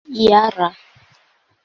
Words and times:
jara 0.23 0.69